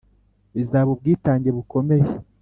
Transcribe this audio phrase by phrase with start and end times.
[0.55, 2.07] bisaba ubwitange bukomeye,